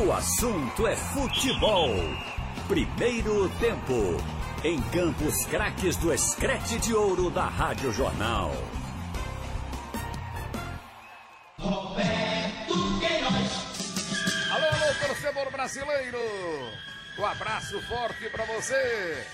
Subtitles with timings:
[0.00, 1.90] O assunto é futebol.
[2.66, 4.16] Primeiro tempo.
[4.64, 8.52] Em Campos Craques do Escrete de Ouro da Rádio Jornal.
[11.58, 14.48] Roberto Queiroz.
[14.50, 16.18] Alô, alô, torcedor brasileiro.
[17.18, 19.26] Um abraço forte para você.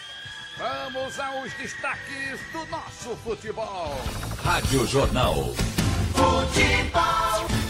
[0.59, 3.97] Vamos aos destaques do nosso futebol.
[4.43, 5.55] Rádio Jornal.
[6.17, 7.68] Futebol.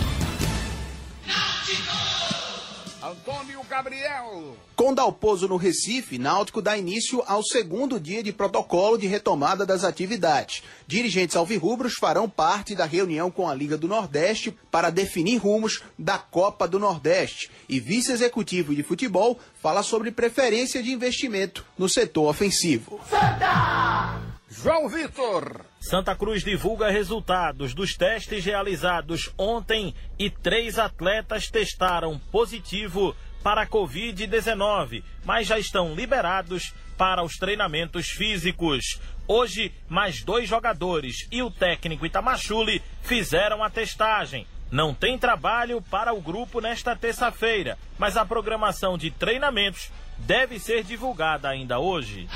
[3.08, 4.54] Antônio Gabriel.
[4.76, 9.82] Com Dalpozo no Recife, Náutico dá início ao segundo dia de protocolo de retomada das
[9.82, 10.62] atividades.
[10.86, 16.18] Dirigentes alvirrubros farão parte da reunião com a Liga do Nordeste para definir rumos da
[16.18, 17.50] Copa do Nordeste.
[17.66, 23.00] E vice-executivo de futebol fala sobre preferência de investimento no setor ofensivo.
[23.08, 24.27] Santa!
[24.60, 25.60] João Vitor.
[25.80, 33.66] Santa Cruz divulga resultados dos testes realizados ontem e três atletas testaram positivo para a
[33.68, 39.00] Covid-19, mas já estão liberados para os treinamentos físicos.
[39.28, 44.44] Hoje, mais dois jogadores e o técnico Itamachule fizeram a testagem.
[44.72, 50.82] Não tem trabalho para o grupo nesta terça-feira, mas a programação de treinamentos deve ser
[50.82, 52.28] divulgada ainda hoje.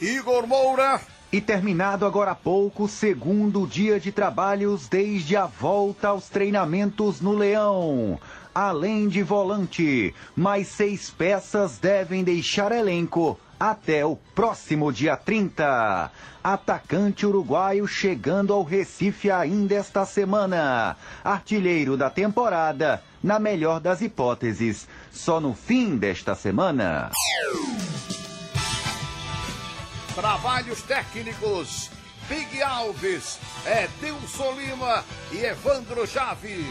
[0.00, 1.00] Igor Moura.
[1.32, 7.32] E terminado agora há pouco, segundo dia de trabalhos desde a volta aos treinamentos no
[7.32, 8.18] Leão.
[8.52, 16.10] Além de volante, mais seis peças devem deixar elenco até o próximo dia 30.
[16.42, 20.96] Atacante uruguaio chegando ao Recife ainda esta semana.
[21.22, 27.10] Artilheiro da temporada, na melhor das hipóteses, só no fim desta semana.
[30.14, 31.90] Trabalhos técnicos.
[32.28, 36.64] Big Alves, Edilson Lima e Evandro Chaves.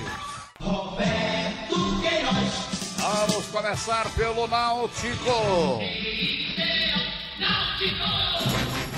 [0.62, 2.96] Roberto Queiroz.
[2.98, 5.30] Vamos começar pelo Náutico.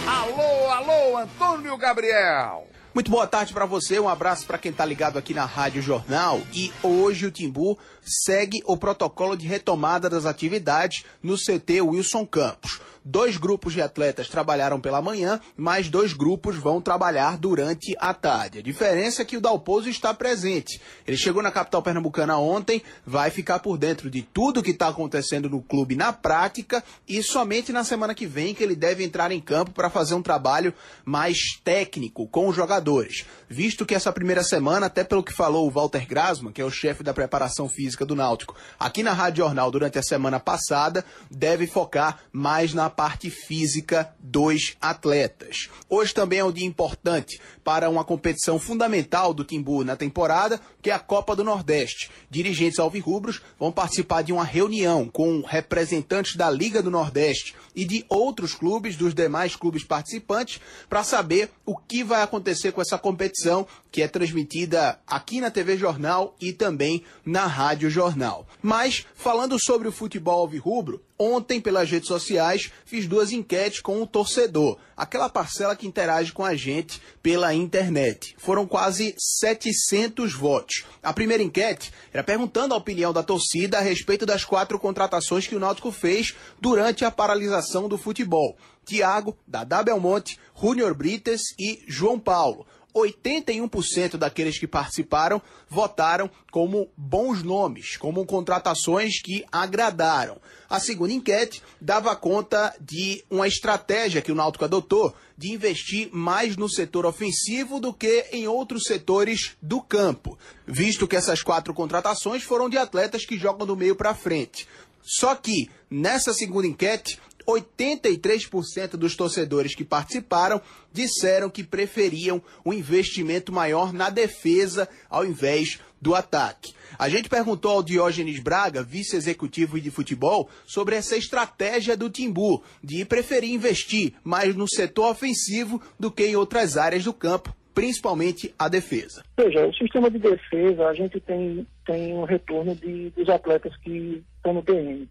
[0.07, 2.68] Alô, alô, Antônio Gabriel.
[2.94, 6.41] Muito boa tarde para você, um abraço para quem está ligado aqui na Rádio Jornal.
[6.53, 12.81] E hoje o Timbu segue o protocolo de retomada das atividades no CT Wilson Campos.
[13.03, 18.59] Dois grupos de atletas trabalharam pela manhã, mas dois grupos vão trabalhar durante a tarde.
[18.59, 20.79] A diferença é que o Dalpozo está presente.
[21.07, 25.50] Ele chegou na capital pernambucana ontem, vai ficar por dentro de tudo que está acontecendo
[25.50, 29.41] no clube na prática e somente na semana que vem que ele deve entrar em
[29.41, 30.72] campo para fazer um trabalho
[31.03, 33.25] mais técnico com os jogadores.
[33.50, 36.69] Visto que essa primeira semana, até pelo que falou o Walter Grasman, que é o
[36.69, 41.66] chefe da preparação física do Náutico, aqui na Rádio Jornal durante a semana passada, deve
[41.66, 45.69] focar mais na parte física dos atletas.
[45.90, 50.90] Hoje também é um dia importante para uma competição fundamental do Timbu na temporada, que
[50.90, 52.12] é a Copa do Nordeste.
[52.30, 58.06] Dirigentes alvirrubros vão participar de uma reunião com representantes da Liga do Nordeste e de
[58.09, 60.59] outros clubes, dos demais clubes participantes,
[60.90, 65.78] para saber o que vai acontecer com essa competição que é transmitida aqui na TV
[65.78, 68.47] Jornal e também na Rádio Jornal.
[68.62, 74.07] Mas, falando sobre o futebol alvirrubro, ontem pelas redes sociais fiz duas enquetes com o
[74.07, 78.35] torcedor, aquela parcela que interage com a gente pela internet.
[78.39, 80.83] Foram quase 700 votos.
[81.03, 85.55] A primeira enquete era perguntando a opinião da torcida a respeito das quatro contratações que
[85.55, 88.57] o Náutico fez durante a paralisação do futebol.
[88.83, 92.65] Tiago, Dadá Belmonte, Júnior Brites e João Paulo.
[92.96, 100.38] 81% daqueles que participaram votaram como bons nomes, como contratações que agradaram.
[100.69, 106.56] A segunda enquete dava conta de uma estratégia que o Náutico adotou de investir mais
[106.56, 110.38] no setor ofensivo do que em outros setores do campo,
[110.68, 114.68] visto que essas quatro contratações foram de atletas que jogam do meio para frente.
[115.03, 117.19] Só que nessa segunda enquete,
[117.53, 125.79] 83% dos torcedores que participaram disseram que preferiam um investimento maior na defesa ao invés
[126.01, 126.74] do ataque.
[126.98, 133.06] A gente perguntou ao Diógenes Braga, vice-executivo de futebol, sobre essa estratégia do Timbu de
[133.06, 138.68] preferir investir mais no setor ofensivo do que em outras áreas do campo, principalmente a
[138.68, 139.24] defesa.
[139.38, 144.24] Veja, o sistema de defesa, a gente tem, tem um retorno de, dos atletas que
[144.38, 145.07] estão no PM.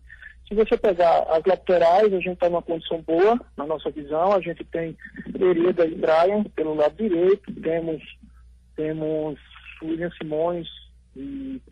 [0.50, 4.32] Se você pegar as laterais, a gente está numa condição boa, na nossa visão.
[4.32, 4.96] A gente tem
[5.32, 8.02] Hereda e Brian pelo lado direito, temos,
[8.74, 9.38] temos
[9.80, 10.66] William Simões
[11.14, 11.62] e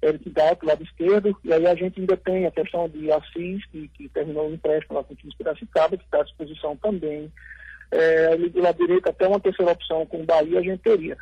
[0.00, 3.88] Eric Dal lado esquerdo, e aí a gente ainda tem a questão de Assis, que,
[3.88, 7.32] que terminou o empréstimo lá com o time Piracicaba, que está à disposição também.
[7.90, 11.16] É, ali do lado direito, até uma terceira opção com o Bahia, a gente teria.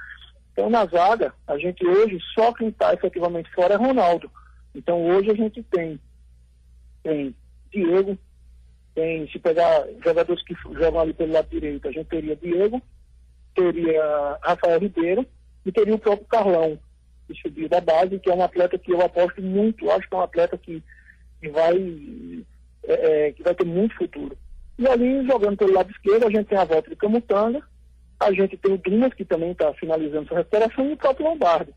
[0.53, 4.31] Então, na zaga, a gente hoje, só quem está efetivamente fora é Ronaldo.
[4.75, 5.99] Então, hoje a gente tem,
[7.07, 7.35] tem
[7.71, 8.19] Diego,
[8.95, 12.83] tem, se pegar jogadores que jogam ali pelo lado direito, a gente teria Diego,
[13.55, 15.25] teria Rafael Ribeiro
[15.65, 16.79] e teria o próprio Carlão,
[17.29, 20.19] que subiu da base, que é um atleta que eu aposto muito, acho que é
[20.19, 20.83] um atleta que,
[21.41, 21.77] que vai
[22.85, 24.37] é, é, que vai ter muito futuro.
[24.79, 27.63] E ali, jogando pelo lado esquerdo, a gente tem a volta de Camutanga,
[28.19, 31.73] a gente tem o Dimas, que também está finalizando sua recuperação, e o próprio Lombardo.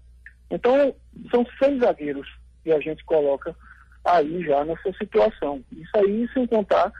[0.49, 0.95] Então,
[1.29, 2.27] são seis zagueiros
[2.63, 3.55] que a gente coloca
[4.03, 5.63] aí já nessa situação.
[5.71, 6.91] Isso aí sem contar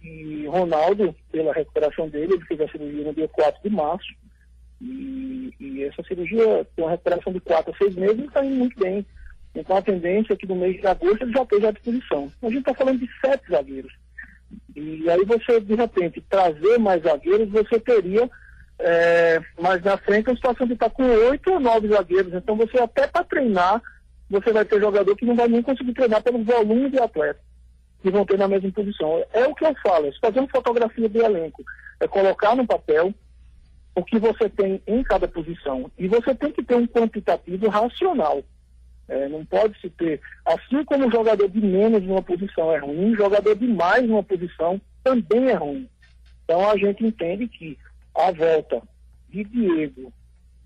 [0.00, 4.12] que Ronaldo, pela recuperação dele, ele fez a cirurgia no dia 4 de março,
[4.80, 8.56] e, e essa cirurgia tem uma recuperação de 4 a 6 meses e está indo
[8.56, 9.06] muito bem.
[9.54, 12.32] Então a tendência é que no mês de agosto ele já esteja à disposição.
[12.42, 13.92] A gente está falando de sete zagueiros.
[14.74, 18.28] E aí você, de repente, trazer mais zagueiros, você teria
[18.78, 22.32] é, mais na frente a situação de estar com oito ou nove zagueiros.
[22.32, 23.82] Então você até para treinar,
[24.32, 27.42] você vai ter jogador que não vai nem conseguir treinar pelo volume de atletas
[28.00, 29.22] que vão ter na mesma posição.
[29.32, 31.62] É o que eu falo, é fazer uma fotografia do elenco,
[32.00, 33.14] é colocar no papel
[33.94, 35.90] o que você tem em cada posição.
[35.98, 38.42] E você tem que ter um quantitativo racional.
[39.06, 43.14] É, não pode se ter, assim como o jogador de menos numa posição é ruim,
[43.14, 45.86] jogador de mais numa posição também é ruim.
[46.44, 47.76] Então a gente entende que
[48.14, 48.82] a volta
[49.28, 50.12] de Diego,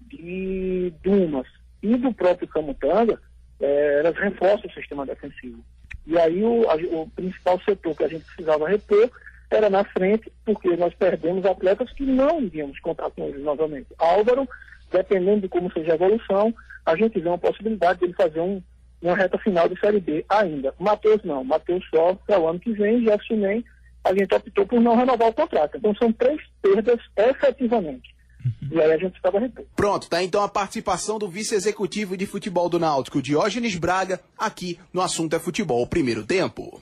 [0.03, 1.47] de Dumas
[1.83, 3.21] e do próprio Camutanga,
[3.61, 5.63] é, elas reforçam o sistema defensivo.
[6.07, 9.11] E aí o, a, o principal setor que a gente precisava repor
[9.51, 13.87] era na frente, porque nós perdemos atletas que não iríamos contar com eles novamente.
[13.99, 14.49] Álvaro,
[14.91, 16.55] dependendo de como seja a evolução,
[16.85, 18.63] a gente vê uma possibilidade de ele fazer um,
[19.01, 20.75] uma reta final de Série B ainda.
[20.79, 23.65] Matheus não, Matheus só para o ano que vem, Jefferson nem,
[24.05, 25.77] a gente optou por não renovar o contrato.
[25.77, 28.15] Então são três perdas efetivamente.
[28.71, 29.65] E aí a gente estava repor.
[29.75, 35.01] Pronto, tá então a participação do vice-executivo de futebol do Náutico, Diógenes Braga, aqui no
[35.01, 36.81] Assunto é Futebol, primeiro tempo.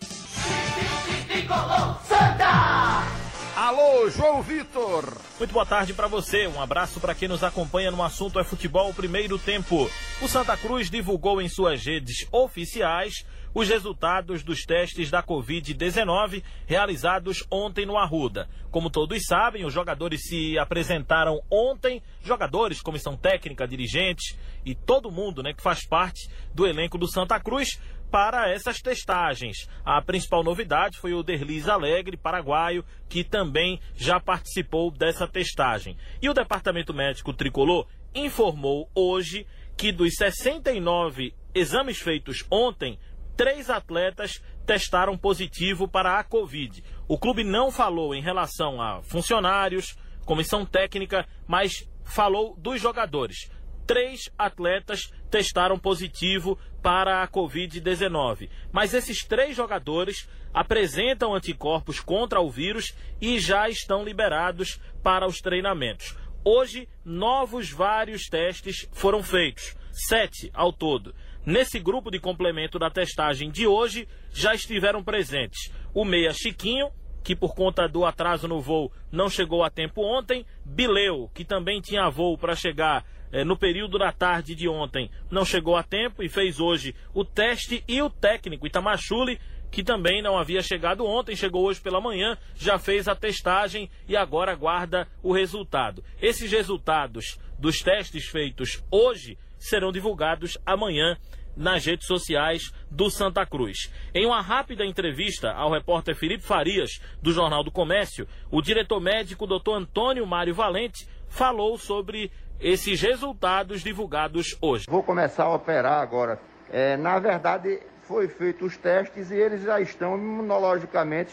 [3.56, 5.16] Alô, João Vitor.
[5.38, 6.46] Muito boa tarde para você.
[6.46, 9.90] Um abraço para quem nos acompanha no assunto é futebol primeiro tempo.
[10.20, 17.46] O Santa Cruz divulgou em suas redes oficiais os resultados dos testes da Covid-19 realizados
[17.50, 18.48] ontem no Arruda.
[18.70, 25.42] Como todos sabem, os jogadores se apresentaram ontem, jogadores, comissão técnica, dirigentes e todo mundo
[25.42, 27.78] né, que faz parte do elenco do Santa Cruz
[28.10, 29.68] para essas testagens.
[29.84, 35.96] A principal novidade foi o Derlis Alegre, paraguaio, que também já participou dessa testagem.
[36.20, 39.46] E o Departamento Médico Tricolor informou hoje
[39.76, 42.98] que dos 69 exames feitos ontem,
[43.36, 46.82] três atletas testaram positivo para a Covid.
[47.06, 53.50] O clube não falou em relação a funcionários, comissão técnica, mas falou dos jogadores
[53.86, 58.48] três atletas testaram positivo para a Covid-19.
[58.72, 65.40] Mas esses três jogadores apresentam anticorpos contra o vírus e já estão liberados para os
[65.40, 66.16] treinamentos.
[66.44, 71.14] Hoje, novos vários testes foram feitos, sete ao todo.
[71.46, 76.88] Nesse grupo de complemento da testagem de hoje, já estiveram presentes o Meia Chiquinho,
[77.22, 81.80] que por conta do atraso no voo não chegou a tempo ontem, Bileu, que também
[81.80, 86.22] tinha voo para chegar é, no período da tarde de ontem não chegou a tempo
[86.22, 89.40] e fez hoje o teste e o técnico Itamachule
[89.72, 94.16] que também não havia chegado ontem, chegou hoje pela manhã, já fez a testagem e
[94.16, 96.04] agora aguarda o resultado.
[96.22, 101.16] Esses resultados dos testes feitos hoje serão divulgados amanhã
[101.56, 103.90] nas redes sociais do Santa Cruz.
[104.14, 109.46] Em uma rápida entrevista ao repórter Felipe Farias, do Jornal do Comércio, o diretor médico
[109.46, 109.72] Dr.
[109.72, 112.30] Antônio Mário Valente falou sobre
[112.60, 114.86] esses resultados divulgados hoje.
[114.88, 116.38] Vou começar a operar agora.
[116.70, 121.32] É, na verdade, foi feito os testes e eles já estão imunologicamente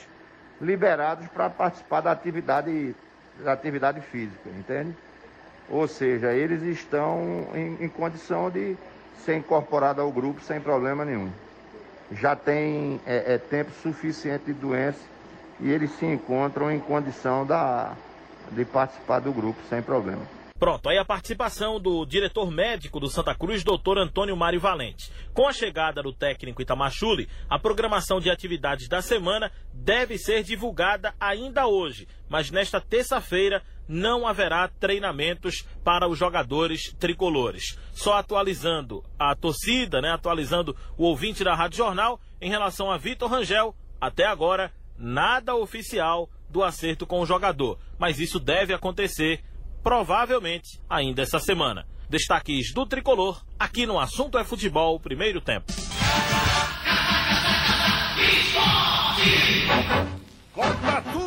[0.60, 2.96] liberados para participar da atividade,
[3.44, 4.96] da atividade física, entende?
[5.72, 8.76] Ou seja, eles estão em, em condição de
[9.26, 11.32] ser incorporados ao grupo sem problema nenhum.
[12.12, 15.00] Já tem é, é, tempo suficiente de doença
[15.62, 17.96] e eles se encontram em condição da,
[18.52, 20.22] de participar do grupo sem problema.
[20.60, 25.12] Pronto, aí a participação do diretor médico do Santa Cruz, doutor Antônio Mário Valente.
[25.34, 31.16] Com a chegada do técnico Itamachule, a programação de atividades da semana deve ser divulgada
[31.20, 37.78] ainda hoje, mas nesta terça-feira não haverá treinamentos para os jogadores tricolores.
[37.92, 43.30] Só atualizando a torcida, né, atualizando o ouvinte da Rádio Jornal em relação a Vitor
[43.30, 49.44] Rangel, até agora nada oficial do acerto com o jogador, mas isso deve acontecer
[49.84, 51.86] provavelmente ainda essa semana.
[52.10, 55.72] Destaques do tricolor, aqui no Assunto é Futebol, primeiro tempo.
[61.14, 61.21] Tudo,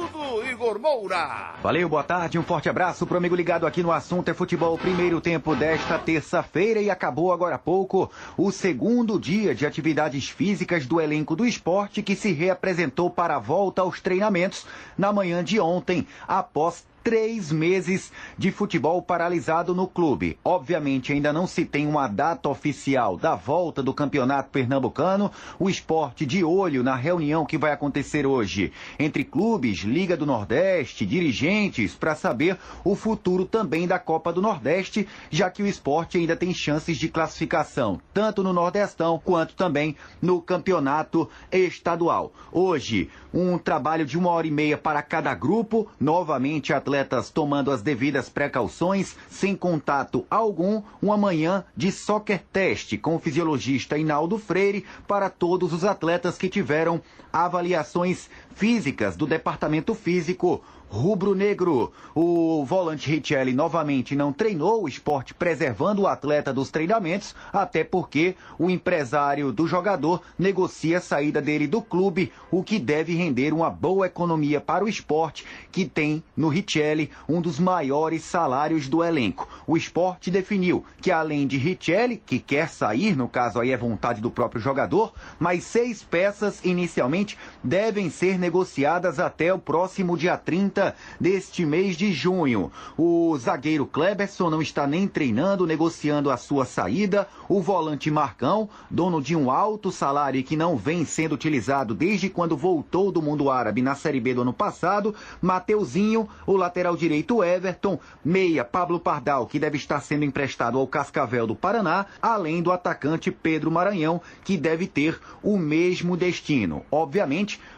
[0.75, 1.54] Igor Moura.
[1.62, 4.76] Valeu, boa tarde, um forte abraço pro amigo ligado aqui no assunto é futebol.
[4.76, 10.87] Primeiro tempo desta terça-feira e acabou agora há pouco o segundo dia de atividades físicas
[10.87, 14.66] do elenco do esporte que se reapresentou para a volta aos treinamentos
[14.99, 20.38] na manhã de ontem, após três meses de futebol paralisado no clube.
[20.42, 25.30] Obviamente, ainda não se tem uma data oficial da volta do campeonato pernambucano.
[25.58, 31.04] O esporte de olho na reunião que vai acontecer hoje entre clubes, Liga do Nordeste,
[31.04, 36.34] dirigentes, para saber o futuro também da Copa do Nordeste, já que o esporte ainda
[36.34, 42.32] tem chances de classificação, tanto no Nordestão quanto também no campeonato estadual.
[42.50, 47.83] Hoje, um trabalho de uma hora e meia para cada grupo, novamente atletas tomando as
[47.83, 54.85] devidas precauções, sem contato algum, uma manhã de soccer teste com o fisiologista Inaldo Freire
[55.05, 57.03] para todos os atletas que tiveram
[57.35, 60.62] avaliações físicas do departamento físico
[60.95, 61.93] rubro-negro.
[62.14, 68.37] O volante Richelli novamente não treinou o esporte preservando o atleta dos treinamentos, até porque
[68.57, 73.69] o empresário do jogador negocia a saída dele do clube, o que deve render uma
[73.69, 79.49] boa economia para o esporte, que tem no Richelli um dos maiores salários do elenco.
[79.67, 84.21] O esporte definiu que além de Richelli, que quer sair, no caso aí é vontade
[84.21, 87.24] do próprio jogador, mais seis peças inicialmente
[87.62, 92.71] devem ser negociadas até o próximo dia 30 deste mês de junho.
[92.99, 97.26] O zagueiro Kleberson não está nem treinando, negociando a sua saída.
[97.49, 102.57] O volante Marcão, dono de um alto salário que não vem sendo utilizado desde quando
[102.57, 105.14] voltou do mundo árabe na Série B do ano passado.
[105.40, 111.47] Mateuzinho, o lateral direito Everton, meia Pablo Pardal, que deve estar sendo emprestado ao Cascavel
[111.47, 116.85] do Paraná, além do atacante Pedro Maranhão, que deve ter o mesmo destino.
[116.90, 117.13] Obviamente,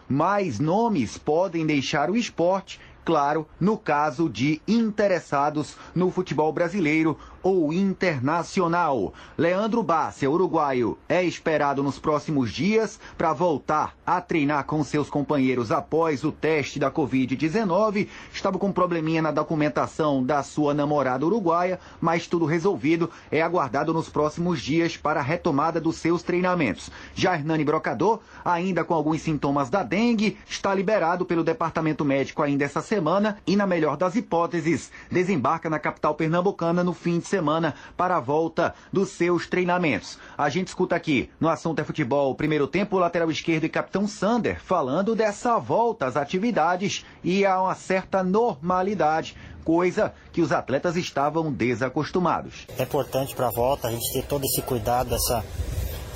[0.08, 7.16] mais nomes podem deixar o esporte claro, no caso de interessados no futebol brasileiro
[7.46, 9.14] ou internacional.
[9.38, 15.70] Leandro Bárcia, uruguaio, é esperado nos próximos dias para voltar a treinar com seus companheiros
[15.70, 18.08] após o teste da Covid-19.
[18.32, 23.08] Estava com um probleminha na documentação da sua namorada uruguaia, mas tudo resolvido.
[23.30, 26.90] É aguardado nos próximos dias para a retomada dos seus treinamentos.
[27.14, 32.64] Já Hernani Brocador, ainda com alguns sintomas da dengue, está liberado pelo departamento médico ainda
[32.64, 37.35] essa semana e, na melhor das hipóteses, desembarca na capital pernambucana no fim de semana
[37.36, 40.18] semana para a volta dos seus treinamentos.
[40.38, 44.58] A gente escuta aqui no Assunto é Futebol, primeiro tempo, lateral esquerdo e capitão Sander
[44.62, 51.52] falando dessa volta às atividades e a uma certa normalidade coisa que os atletas estavam
[51.52, 52.66] desacostumados.
[52.78, 55.44] É importante para a volta a gente ter todo esse cuidado, essa,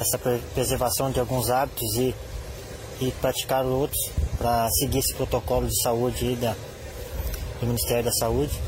[0.01, 0.19] essa
[0.55, 2.15] preservação de alguns hábitos e,
[3.01, 4.01] e praticar outros
[4.39, 6.55] para seguir esse protocolo de saúde da,
[7.61, 8.59] do Ministério da Saúde.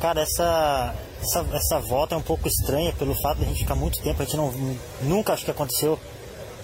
[0.00, 0.94] Cara, essa,
[1.26, 4.22] essa, essa volta é um pouco estranha pelo fato de a gente ficar muito tempo,
[4.22, 4.52] a gente não,
[5.02, 5.98] nunca acho que aconteceu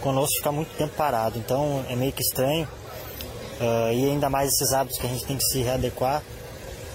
[0.00, 2.68] conosco ficar muito tempo parado, então é meio que estranho.
[3.60, 6.22] Uh, e ainda mais esses hábitos que a gente tem que se readequar.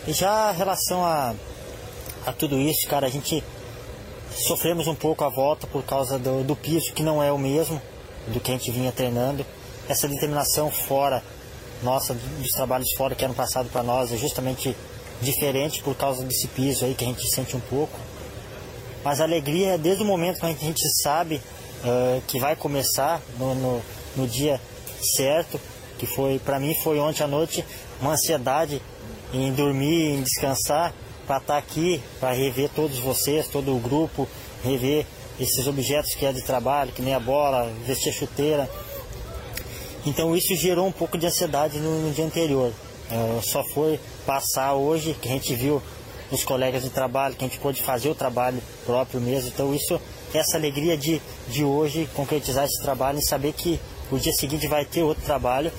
[0.05, 1.33] E já em relação a,
[2.25, 3.43] a tudo isso, cara, a gente
[4.31, 7.81] sofremos um pouco a volta por causa do, do piso, que não é o mesmo
[8.27, 9.45] do que a gente vinha treinando.
[9.87, 11.23] Essa determinação fora,
[11.81, 14.75] nossa, dos trabalhos fora que ano passado para nós, é justamente
[15.21, 17.97] diferente por causa desse piso aí que a gente sente um pouco.
[19.03, 21.41] Mas a alegria é desde o momento que a gente sabe
[21.83, 23.81] uh, que vai começar no, no,
[24.15, 24.59] no, dia
[25.15, 25.59] certo,
[25.97, 27.63] que foi para mim foi ontem à noite
[28.01, 28.81] uma ansiedade
[29.33, 30.93] em dormir, em descansar,
[31.25, 34.27] para estar tá aqui, para rever todos vocês, todo o grupo,
[34.63, 35.05] rever
[35.39, 38.69] esses objetos que é de trabalho, que nem a bola, vestir a chuteira.
[40.05, 42.71] Então isso gerou um pouco de ansiedade no, no dia anterior.
[43.11, 45.81] Uh, só foi passar hoje, que a gente viu
[46.29, 49.47] os colegas de trabalho, que a gente pôde fazer o trabalho próprio mesmo.
[49.47, 49.99] Então isso,
[50.33, 53.79] essa alegria de, de hoje concretizar esse trabalho e saber que
[54.11, 55.71] o dia seguinte vai ter outro trabalho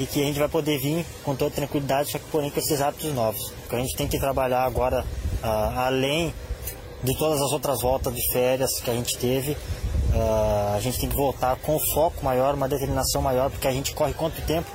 [0.00, 2.80] e que a gente vai poder vir com toda tranquilidade, só que porém com esses
[2.80, 3.52] hábitos novos.
[3.70, 5.04] a gente tem que trabalhar agora,
[5.42, 6.34] uh, além
[7.04, 11.08] de todas as outras voltas de férias que a gente teve, uh, a gente tem
[11.08, 14.68] que voltar com foco maior, uma determinação maior, porque a gente corre quanto tempo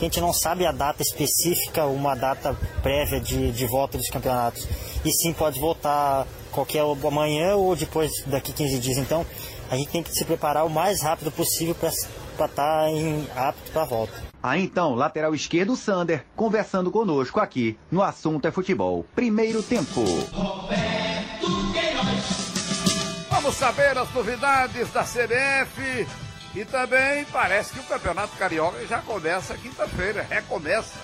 [0.00, 4.08] que a gente não sabe a data específica, uma data prévia de, de volta dos
[4.08, 4.66] campeonatos.
[5.04, 8.96] E sim pode voltar qualquer amanhã ou depois daqui 15 dias.
[8.96, 9.26] Então
[9.70, 13.70] a gente tem que se preparar o mais rápido possível para estar tá em, apto
[13.72, 14.14] para a volta.
[14.42, 19.04] Aí então, lateral esquerdo Sander, conversando conosco aqui no Assunto é Futebol.
[19.14, 20.00] Primeiro tempo.
[20.32, 23.26] Roberto Queiroz.
[23.28, 26.06] Vamos saber as novidades da CBF
[26.54, 30.98] e também parece que o Campeonato Carioca já começa quinta-feira, recomeça.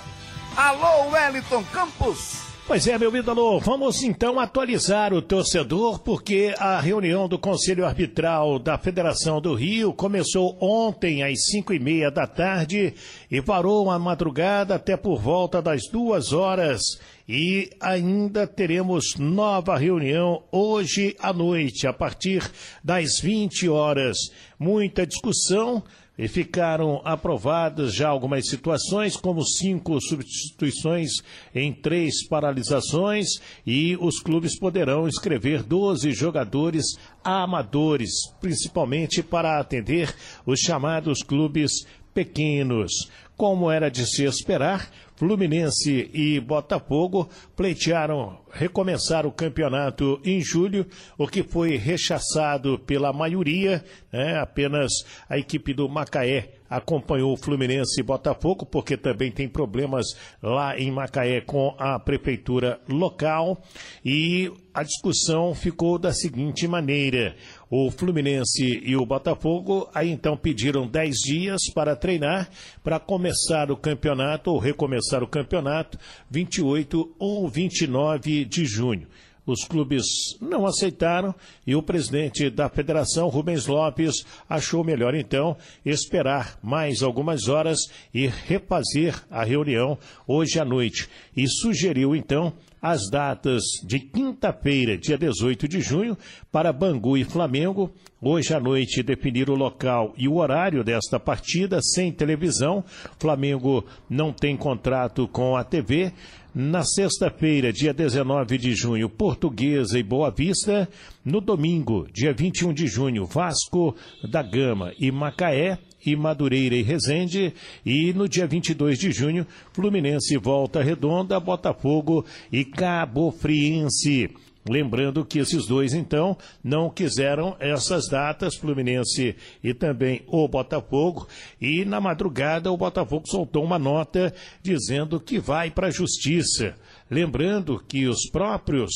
[0.56, 2.45] Alô, Wellington Campos!
[2.66, 8.58] Pois é, meu ídolo, vamos então atualizar o torcedor, porque a reunião do Conselho Arbitral
[8.58, 12.92] da Federação do Rio começou ontem às cinco e meia da tarde
[13.30, 16.80] e parou a madrugada até por volta das duas horas.
[17.28, 22.42] E ainda teremos nova reunião hoje à noite, a partir
[22.82, 24.16] das 20 horas.
[24.58, 25.84] Muita discussão
[26.18, 31.10] e ficaram aprovadas já algumas situações, como cinco substituições
[31.54, 33.26] em três paralisações,
[33.66, 36.84] e os clubes poderão inscrever 12 jogadores
[37.22, 40.14] amadores, principalmente para atender
[40.46, 43.10] os chamados clubes pequenos.
[43.36, 50.86] Como era de se esperar, Fluminense e Botafogo pleitearam recomeçar o campeonato em julho,
[51.18, 54.38] o que foi rechaçado pela maioria, né?
[54.38, 54.90] apenas
[55.28, 60.06] a equipe do Macaé acompanhou o Fluminense e Botafogo, porque também tem problemas
[60.42, 63.62] lá em Macaé com a prefeitura local.
[64.04, 67.34] E a discussão ficou da seguinte maneira:
[67.70, 72.48] o Fluminense e o Botafogo aí então pediram 10 dias para treinar,
[72.82, 75.98] para começar o campeonato ou recomeçar o campeonato
[76.30, 79.06] 28 ou 29 de junho.
[79.46, 80.04] Os clubes
[80.40, 81.32] não aceitaram
[81.64, 87.78] e o presidente da federação, Rubens Lopes, achou melhor então esperar mais algumas horas
[88.12, 91.08] e refazer a reunião hoje à noite.
[91.36, 96.18] E sugeriu então as datas de quinta-feira, dia 18 de junho,
[96.50, 97.92] para Bangu e Flamengo.
[98.20, 102.84] Hoje à noite definir o local e o horário desta partida sem televisão.
[103.18, 106.12] Flamengo não tem contrato com a TV.
[106.58, 110.88] Na sexta-feira, dia 19 de junho, Portuguesa e Boa Vista.
[111.22, 113.94] No domingo, dia 21 de junho, Vasco
[114.26, 117.52] da Gama e Macaé e Madureira e Resende.
[117.84, 124.30] E no dia 22 de junho, Fluminense Volta Redonda, Botafogo e Cabo Friense.
[124.68, 131.28] Lembrando que esses dois, então, não quiseram essas datas, Fluminense e também o Botafogo.
[131.60, 136.74] E na madrugada, o Botafogo soltou uma nota dizendo que vai para a justiça.
[137.10, 138.92] Lembrando que os próprios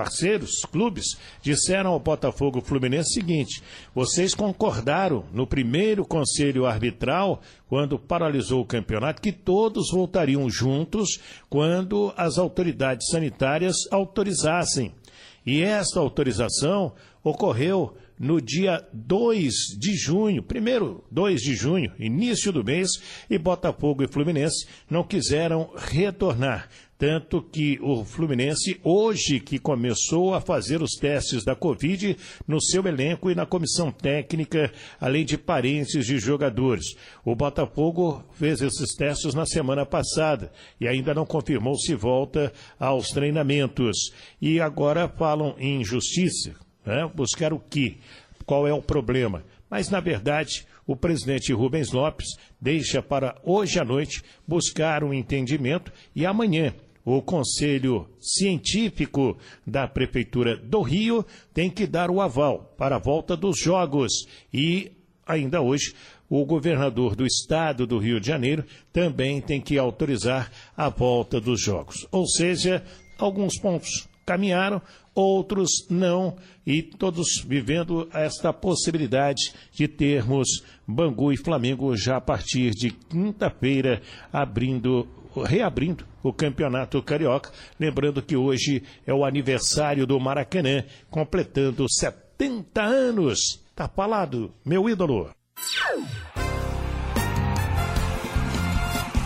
[0.00, 3.62] parceiros, clubes, disseram ao Botafogo Fluminense o seguinte:
[3.94, 12.14] vocês concordaram no primeiro conselho arbitral, quando paralisou o campeonato, que todos voltariam juntos quando
[12.16, 14.94] as autoridades sanitárias autorizassem.
[15.44, 22.64] E esta autorização ocorreu no dia 2 de junho, primeiro 2 de junho, início do
[22.64, 22.90] mês,
[23.28, 26.68] e Botafogo e Fluminense não quiseram retornar.
[27.00, 32.14] Tanto que o Fluminense, hoje que começou a fazer os testes da Covid
[32.46, 36.94] no seu elenco e na comissão técnica, além de parentes de jogadores.
[37.24, 43.08] O Botafogo fez esses testes na semana passada e ainda não confirmou se volta aos
[43.08, 44.12] treinamentos.
[44.38, 46.54] E agora falam em justiça.
[46.84, 47.10] Né?
[47.14, 47.96] Buscar o quê?
[48.44, 49.42] Qual é o problema?
[49.70, 52.26] Mas, na verdade, o presidente Rubens Lopes
[52.60, 59.36] deixa para hoje à noite buscar um entendimento e amanhã o Conselho Científico
[59.66, 64.26] da Prefeitura do Rio tem que dar o aval para a volta dos Jogos.
[64.52, 64.92] E,
[65.26, 65.94] ainda hoje,
[66.28, 71.60] o governador do estado do Rio de Janeiro também tem que autorizar a volta dos
[71.60, 72.06] Jogos.
[72.12, 72.84] Ou seja,
[73.18, 74.80] alguns pontos caminharam,
[75.12, 82.70] outros não, e todos vivendo esta possibilidade de termos Bangu e Flamengo já a partir
[82.70, 84.00] de quinta-feira
[84.32, 87.50] abrindo reabrindo o Campeonato Carioca.
[87.78, 93.64] Lembrando que hoje é o aniversário do Maracanã, completando 70 anos.
[93.74, 95.30] Tá falado, meu ídolo.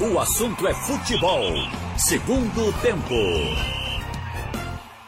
[0.01, 1.43] O assunto é futebol.
[1.97, 3.15] Segundo tempo.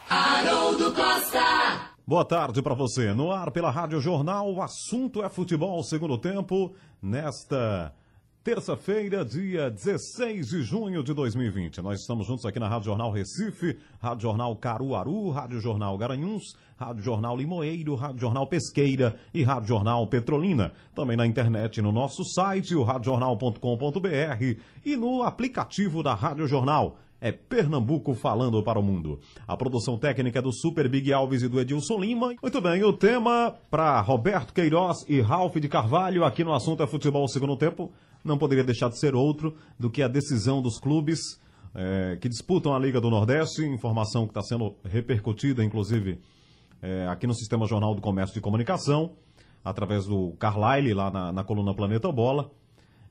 [0.09, 1.91] Haroldo Costa.
[2.07, 3.13] Boa tarde para você.
[3.13, 5.83] No ar pela Rádio Jornal, o assunto é futebol.
[5.83, 7.93] Segundo tempo, nesta
[8.47, 11.81] terça-feira, dia 16 de junho de 2020.
[11.81, 17.03] Nós estamos juntos aqui na Rádio Jornal Recife, Rádio Jornal Caruaru, Rádio Jornal Garanhuns, Rádio
[17.03, 20.71] Jornal Limoeiro, Rádio Jornal Pesqueira e Rádio Jornal Petrolina.
[20.95, 26.97] Também na internet no nosso site, o radiojornal.com.br e no aplicativo da Rádio Jornal.
[27.19, 29.19] É Pernambuco falando para o mundo.
[29.47, 32.35] A produção técnica é do Super Big Alves e do Edilson Lima.
[32.41, 36.87] Muito bem, o tema para Roberto Queiroz e Ralph de Carvalho aqui no assunto é
[36.87, 37.91] futebol segundo tempo
[38.27, 41.39] não poderia deixar de ser outro do que a decisão dos clubes
[41.73, 46.19] é, que disputam a Liga do Nordeste, informação que está sendo repercutida, inclusive,
[46.81, 49.13] é, aqui no Sistema Jornal do Comércio e Comunicação,
[49.63, 52.51] através do Carlyle, lá na, na coluna Planeta Bola,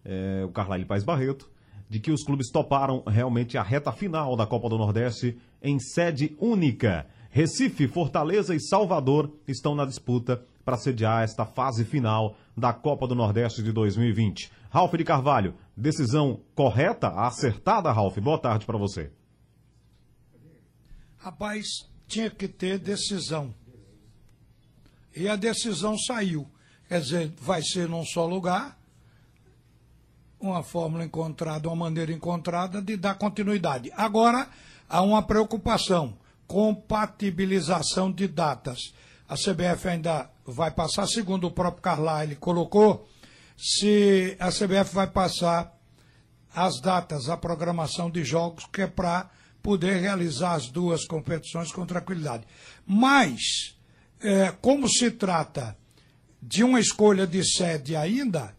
[0.04, 1.50] é, o Carlyle Paz Barreto,
[1.88, 6.36] de que os clubes toparam realmente a reta final da Copa do Nordeste em sede
[6.40, 7.06] única.
[7.30, 13.14] Recife, Fortaleza e Salvador estão na disputa para sediar esta fase final da Copa do
[13.14, 14.50] Nordeste de 2020.
[14.70, 18.18] Ralf de Carvalho, decisão correta, acertada, Ralf?
[18.18, 19.12] Boa tarde para você.
[21.18, 21.66] Rapaz,
[22.06, 23.54] tinha que ter decisão.
[25.14, 26.48] E a decisão saiu.
[26.88, 28.78] Quer dizer, vai ser num só lugar,
[30.40, 33.92] uma fórmula encontrada, uma maneira encontrada de dar continuidade.
[33.96, 34.48] Agora,
[34.88, 38.92] há uma preocupação: compatibilização de datas.
[39.28, 43.08] A CBF ainda vai passar, segundo o próprio Carlyle colocou,
[43.56, 45.76] se a CBF vai passar
[46.54, 49.28] as datas, a programação de jogos, que é para
[49.62, 52.44] poder realizar as duas competições com tranquilidade.
[52.86, 53.76] Mas,
[54.20, 55.76] é, como se trata
[56.40, 58.55] de uma escolha de sede ainda,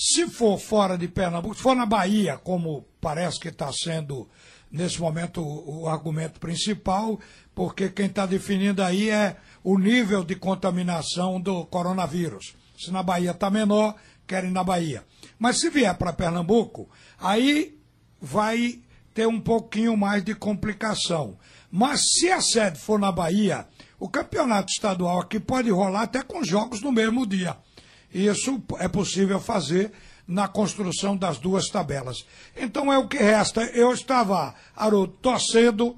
[0.00, 4.28] se for fora de Pernambuco, se for na Bahia, como parece que está sendo
[4.70, 7.18] nesse momento o, o argumento principal,
[7.52, 12.54] porque quem está definindo aí é o nível de contaminação do coronavírus.
[12.78, 15.04] Se na Bahia está menor, querem na Bahia.
[15.36, 17.76] Mas se vier para Pernambuco, aí
[18.20, 18.78] vai
[19.12, 21.36] ter um pouquinho mais de complicação.
[21.72, 23.66] Mas se a sede for na Bahia,
[23.98, 27.56] o campeonato estadual aqui pode rolar até com jogos no mesmo dia.
[28.12, 29.92] Isso é possível fazer
[30.26, 32.26] na construção das duas tabelas.
[32.56, 33.62] Então é o que resta.
[33.62, 35.96] Eu estava, Haroldo, torcendo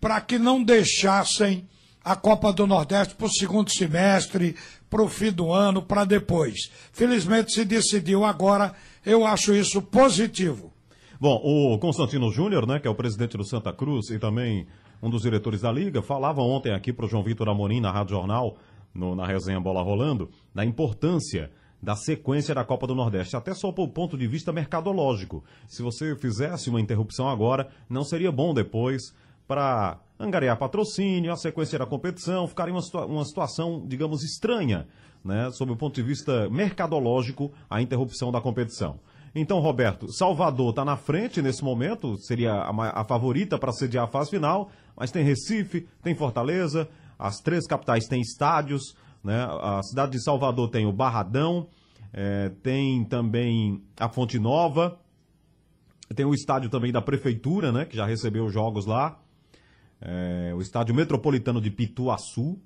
[0.00, 1.68] para que não deixassem
[2.04, 4.56] a Copa do Nordeste para o segundo semestre,
[4.90, 6.70] para o fim do ano, para depois.
[6.92, 8.74] Felizmente se decidiu agora,
[9.06, 10.72] eu acho isso positivo.
[11.20, 14.66] Bom, o Constantino Júnior, né, que é o presidente do Santa Cruz e também
[15.00, 18.16] um dos diretores da Liga, falava ontem aqui para o João Vitor Amorim na Rádio
[18.16, 18.56] Jornal,
[18.94, 21.50] no, na resenha Bola Rolando, da importância
[21.82, 25.42] da sequência da Copa do Nordeste, até só do ponto de vista mercadológico.
[25.66, 29.12] Se você fizesse uma interrupção agora, não seria bom depois
[29.48, 34.86] para angariar patrocínio, a sequência da competição, ficaria uma, situa uma situação, digamos, estranha,
[35.24, 39.00] né, sob o ponto de vista mercadológico, a interrupção da competição.
[39.34, 44.08] Então, Roberto, Salvador está na frente nesse momento, seria a, a favorita para sediar a
[44.08, 46.88] fase final, mas tem Recife, tem Fortaleza,
[47.22, 49.46] as três capitais têm estádios, né?
[49.60, 51.68] A cidade de Salvador tem o Barradão,
[52.12, 54.98] é, tem também a Fonte Nova,
[56.16, 57.84] tem o estádio também da Prefeitura, né?
[57.84, 59.20] Que já recebeu jogos lá.
[60.00, 62.58] É, o estádio metropolitano de Pituaçu.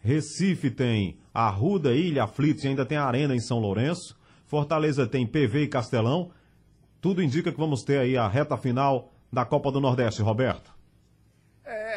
[0.00, 4.14] Recife tem Arruda, Ilha, Aflitos e ainda tem a Arena em São Lourenço.
[4.44, 6.30] Fortaleza tem PV e Castelão.
[7.00, 10.73] Tudo indica que vamos ter aí a reta final da Copa do Nordeste, Roberto.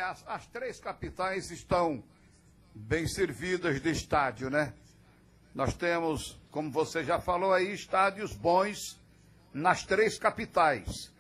[0.08, 2.02] As, as três capitais estão
[2.74, 4.72] bem servidas de estádio, né?
[5.54, 8.98] Nós temos, como você já falou aí, estádios bons
[9.54, 11.12] nas três capitais.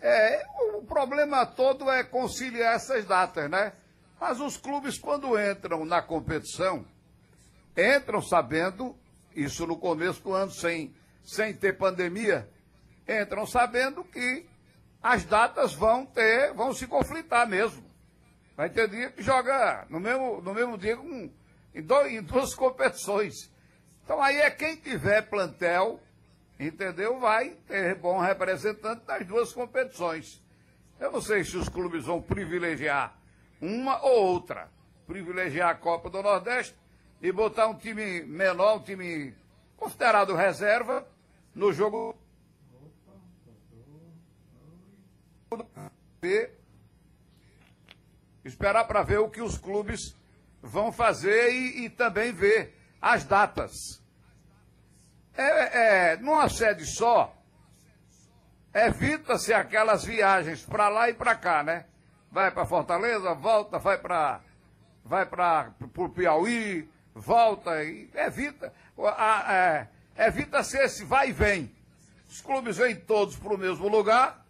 [0.00, 3.72] É, o problema todo é conciliar essas datas, né?
[4.20, 6.84] Mas os clubes, quando entram na competição,
[7.76, 8.96] entram sabendo,
[9.32, 12.50] isso no começo do ano, sem, sem ter pandemia,
[13.08, 14.44] entram sabendo que
[15.00, 17.87] as datas vão ter, vão se conflitar mesmo.
[18.58, 21.30] Vai ter dia que joga no mesmo, no mesmo dia com,
[21.72, 23.48] em, dois, em duas competições.
[24.02, 26.00] Então aí é quem tiver plantel,
[26.58, 27.20] entendeu?
[27.20, 30.42] Vai ter bom representante nas duas competições.
[30.98, 33.16] Eu não sei se os clubes vão privilegiar
[33.62, 34.68] uma ou outra.
[35.06, 36.74] Privilegiar a Copa do Nordeste
[37.22, 39.36] e botar um time menor, um time
[39.76, 41.06] considerado reserva,
[41.54, 42.18] no jogo.
[48.48, 50.16] Esperar para ver o que os clubes
[50.62, 54.02] vão fazer e, e também ver as datas.
[55.34, 57.36] É, é, numa sede só,
[58.74, 61.84] evita-se aquelas viagens para lá e para cá, né?
[62.32, 64.40] Vai para Fortaleza, volta, vai para
[65.04, 68.72] vai para o Piauí, volta e evita
[69.48, 71.74] é, evita-se esse vai e vem.
[72.28, 74.44] Os clubes vêm todos para o mesmo lugar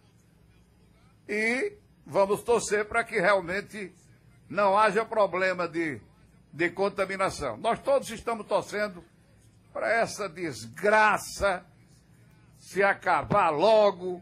[1.27, 1.78] e
[2.09, 3.93] vamos torcer para que realmente
[4.49, 6.01] não haja problema de,
[6.51, 7.55] de contaminação.
[7.57, 9.03] Nós todos estamos torcendo
[9.71, 11.63] para essa desgraça
[12.57, 14.21] se acabar logo,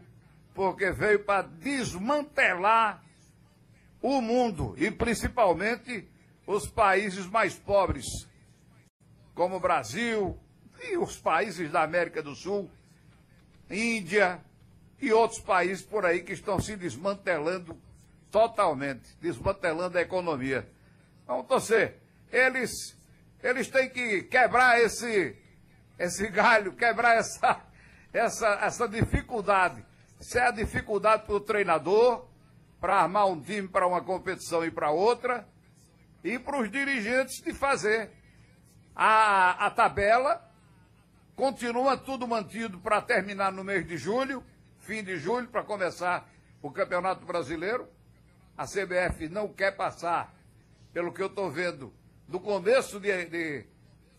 [0.54, 3.02] porque veio para desmantelar
[4.02, 6.06] o mundo e principalmente
[6.46, 8.04] os países mais pobres,
[9.34, 10.38] como o Brasil
[10.84, 12.70] e os países da América do Sul,
[13.70, 14.40] Índia
[15.00, 17.76] e outros países por aí que estão se desmantelando
[18.30, 20.68] totalmente, desmantelando a economia.
[21.26, 21.98] Vamos torcer
[22.32, 22.96] eles,
[23.42, 25.36] eles têm que quebrar esse,
[25.98, 27.60] esse galho, quebrar essa,
[28.12, 29.84] essa, essa dificuldade.
[30.20, 32.28] Se é a dificuldade para o treinador,
[32.80, 35.46] para armar um time para uma competição e para outra,
[36.22, 38.10] e para os dirigentes de fazer.
[38.94, 40.44] A, a tabela
[41.36, 44.44] continua tudo mantido para terminar no mês de julho,
[44.88, 46.26] fim de julho, para começar
[46.62, 47.86] o Campeonato Brasileiro.
[48.56, 50.34] A CBF não quer passar,
[50.94, 51.92] pelo que eu estou vendo,
[52.26, 53.66] do começo de, de,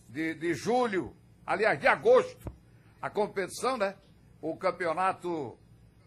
[0.08, 2.52] de, de julho, aliás, de agosto,
[3.02, 3.96] a competição, né?
[4.40, 5.58] O Campeonato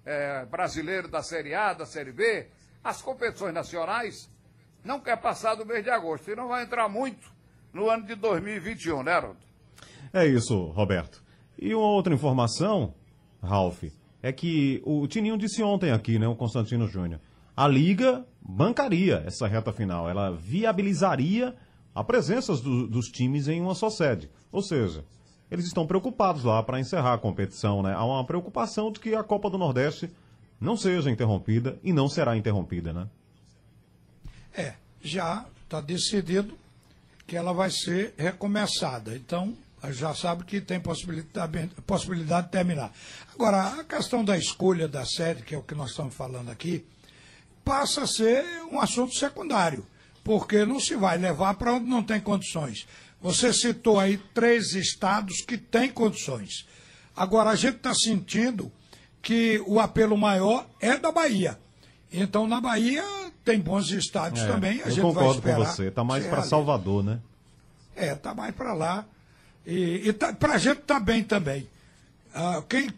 [0.07, 2.47] é, Brasileiro da Série A, da Série B,
[2.85, 4.31] as competições nacionais,
[4.85, 6.31] não quer passar do mês de agosto.
[6.31, 7.33] E não vai entrar muito
[7.73, 9.41] no ano de 2021, né, Haroldo?
[10.13, 11.21] É isso, Roberto.
[11.59, 12.95] E uma outra informação,
[13.43, 13.83] Ralf,
[14.23, 17.21] é que o Tininho disse ontem aqui, né, o Constantino Júnior,
[17.57, 21.55] a Liga bancaria essa reta final, ela viabilizaria
[21.95, 24.31] a presença do, dos times em uma só sede.
[24.51, 25.05] Ou seja,
[25.51, 27.93] eles estão preocupados lá para encerrar a competição, né?
[27.93, 30.11] Há uma preocupação de que a Copa do Nordeste
[30.59, 33.09] não seja interrompida e não será interrompida, né?
[34.55, 36.57] É, já está decidido
[37.27, 39.15] que ela vai ser recomeçada.
[39.15, 39.55] Então,
[39.91, 42.93] já sabe que tem possibilidade, possibilidade de terminar.
[43.35, 46.85] Agora, a questão da escolha da sede, que é o que nós estamos falando aqui,
[47.65, 49.87] passa a ser um assunto secundário,
[50.23, 52.87] porque não se vai levar para onde não tem condições.
[53.21, 56.67] Você citou aí três estados que têm condições.
[57.17, 58.71] Agora, a gente está sentindo
[59.21, 61.59] que o apelo maior é da Bahia.
[62.13, 63.05] Então, na Bahia,
[63.45, 64.83] tem bons estádios É, também.
[64.83, 65.91] A eu gente concordo vai esperar com você.
[65.91, 66.43] Tá mais para.
[66.43, 67.21] Salvador, né?
[67.95, 69.07] É, tá mais para lá.
[69.67, 71.69] E, e tá, para a gente tá bem também.
[72.35, 72.89] Ah, quem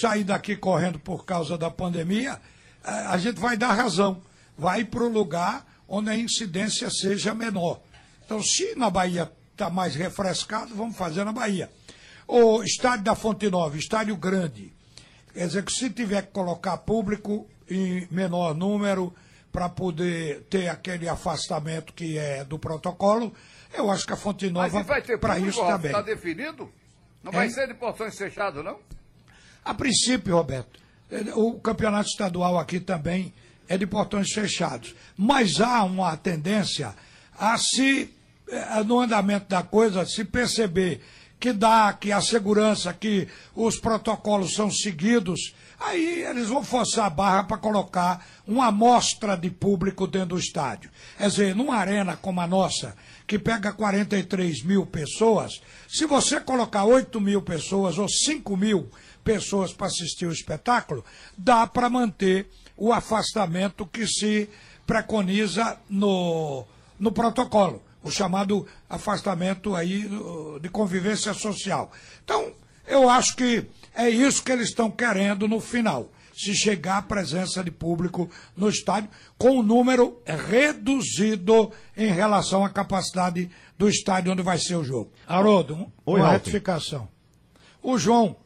[0.00, 2.40] sair daqui correndo por causa da pandemia,
[2.82, 4.22] a gente vai dar razão.
[4.56, 7.80] Vai para o lugar onde a incidência seja menor.
[8.24, 11.70] Então, se na Bahia está mais refrescado, vamos fazer na Bahia.
[12.26, 14.72] O estádio da Fonte Nova, estádio grande.
[15.32, 19.14] Quer dizer que se tiver que colocar público em menor número
[19.54, 23.32] para poder ter aquele afastamento que é do protocolo,
[23.72, 25.74] eu acho que a Fonte Nova vai para isso Ralf?
[25.76, 25.90] também.
[25.92, 26.68] Está definido?
[27.22, 27.52] Não vai Hein?
[27.52, 28.80] ser de portões fechados, não?
[29.64, 30.80] A princípio, Roberto,
[31.36, 33.32] o campeonato estadual aqui também
[33.68, 34.92] é de portões fechados.
[35.16, 36.92] Mas há uma tendência
[37.38, 38.12] a se,
[38.50, 41.00] eh, no andamento da coisa, se perceber
[41.38, 45.54] que dá, que a segurança, que os protocolos são seguidos,
[45.86, 50.90] aí eles vão forçar a barra para colocar uma amostra de público dentro do estádio.
[51.16, 56.84] Quer dizer, numa arena como a nossa, que pega 43 mil pessoas, se você colocar
[56.84, 58.88] 8 mil pessoas ou 5 mil
[59.22, 61.04] pessoas para assistir o espetáculo,
[61.36, 64.48] dá para manter o afastamento que se
[64.86, 66.66] preconiza no,
[66.98, 70.08] no protocolo, o chamado afastamento aí
[70.60, 71.90] de convivência social.
[72.22, 72.52] Então,
[72.86, 76.10] eu acho que é isso que eles estão querendo no final.
[76.36, 82.70] Se chegar a presença de público no estádio, com um número reduzido em relação à
[82.70, 85.12] capacidade do estádio onde vai ser o jogo.
[85.26, 86.38] Haroldo, um- Oi, uma Ralf.
[86.44, 87.08] retificação.
[87.82, 88.36] O João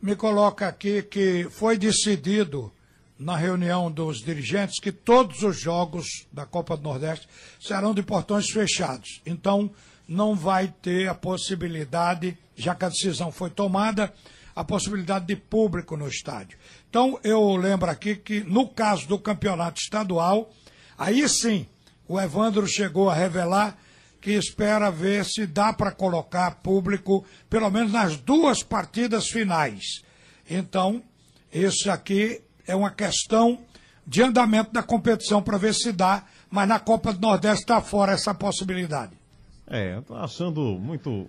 [0.00, 2.70] me coloca aqui que foi decidido
[3.18, 7.28] na reunião dos dirigentes que todos os jogos da Copa do Nordeste
[7.60, 9.20] serão de portões fechados.
[9.24, 9.70] Então,
[10.06, 14.12] não vai ter a possibilidade, já que a decisão foi tomada,
[14.54, 16.58] a possibilidade de público no estádio.
[16.88, 20.50] Então, eu lembro aqui que, no caso do campeonato estadual,
[20.96, 21.66] aí sim,
[22.06, 23.76] o Evandro chegou a revelar
[24.20, 30.02] que espera ver se dá para colocar público, pelo menos nas duas partidas finais.
[30.48, 31.02] Então,
[31.52, 33.58] isso aqui é uma questão
[34.06, 38.12] de andamento da competição para ver se dá, mas na Copa do Nordeste está fora
[38.12, 39.12] essa possibilidade.
[39.66, 41.26] É, eu tô achando muito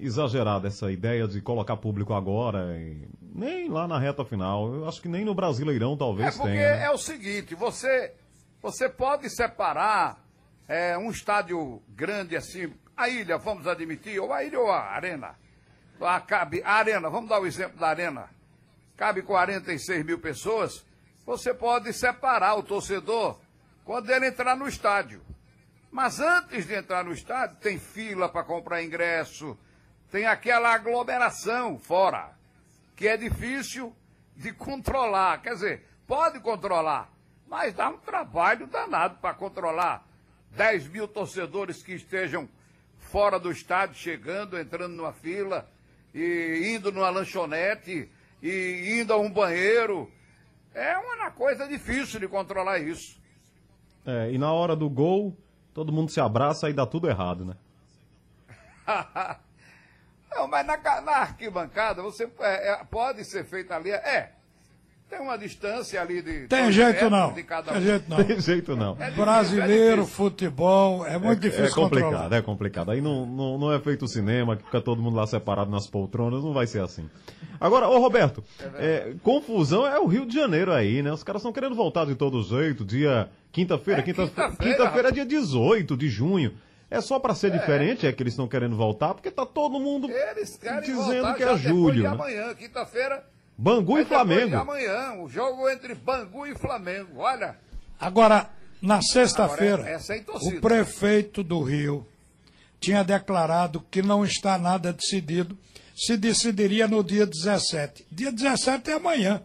[0.00, 4.74] exagerada essa ideia de colocar público agora, e nem lá na reta final.
[4.74, 6.76] Eu acho que nem no Brasileirão É talvez porque tenha.
[6.76, 6.84] né?
[6.84, 8.14] é o seguinte, você,
[8.62, 10.18] você pode separar
[10.66, 15.34] é, um estádio grande assim, a ilha, vamos admitir, ou a ilha ou a arena.
[15.98, 18.28] Lá cabe, a arena, vamos dar o exemplo da arena.
[18.96, 20.84] Cabe 46 mil pessoas,
[21.26, 23.38] você pode separar o torcedor
[23.84, 25.22] quando ele entrar no estádio.
[25.90, 29.58] Mas antes de entrar no estádio, tem fila para comprar ingresso,
[30.10, 32.32] tem aquela aglomeração fora,
[32.96, 33.94] que é difícil
[34.36, 35.40] de controlar.
[35.42, 37.10] Quer dizer, pode controlar,
[37.48, 40.06] mas dá um trabalho danado para controlar
[40.52, 42.48] 10 mil torcedores que estejam
[42.98, 45.68] fora do estádio, chegando, entrando numa fila,
[46.14, 48.10] e indo numa lanchonete,
[48.42, 50.10] e indo a um banheiro.
[50.74, 53.18] É uma coisa difícil de controlar isso.
[54.04, 55.36] É, e na hora do gol,
[55.72, 57.56] Todo mundo se abraça e dá tudo errado, né?
[60.30, 63.90] Não, mas na, na arquibancada você é, é, pode ser feito ali.
[63.90, 64.32] É.
[65.08, 66.46] Tem uma distância ali de.
[66.46, 67.32] Tem jeito metros não.
[67.32, 67.84] de cada Tem um.
[67.84, 68.24] jeito não.
[68.24, 68.92] Tem jeito não.
[68.92, 70.06] É difícil, Brasileiro, é difícil.
[70.06, 72.36] futebol, é muito é, difícil é complicado, controlar.
[72.36, 72.90] é complicado.
[72.92, 76.44] Aí não, não, não é feito cinema, que fica todo mundo lá separado nas poltronas,
[76.44, 77.10] não vai ser assim.
[77.60, 78.42] Agora, ô Roberto,
[78.76, 81.12] é, confusão é o Rio de Janeiro aí, né?
[81.12, 85.12] Os caras estão querendo voltar de todo jeito, dia quinta-feira, É, quinta-feira, quinta-feira, quinta-feira é
[85.12, 86.54] dia 18 de junho.
[86.90, 90.08] É só pra ser diferente, é que eles estão querendo voltar, porque tá todo mundo
[90.08, 92.08] dizendo que é julho, de né?
[92.08, 93.24] amanhã, quinta-feira.
[93.56, 94.48] Bangu é e Flamengo.
[94.48, 97.20] De amanhã, o jogo entre Bangu e Flamengo.
[97.20, 97.56] Olha,
[98.00, 98.48] Agora,
[98.80, 99.98] na sexta-feira, é
[100.40, 102.06] o prefeito do Rio
[102.80, 105.56] tinha declarado que não está nada decidido,
[105.94, 108.06] se decidiria no dia 17.
[108.10, 109.42] Dia 17 é amanhã.